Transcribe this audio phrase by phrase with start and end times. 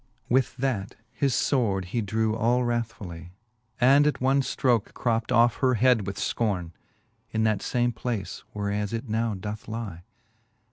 [0.29, 3.33] With that his fword he drew all wrathfully,
[3.79, 6.71] And at one ftroke cropt off her head with Icorne,
[7.29, 10.01] In that far 3 place whereas it now doth lie.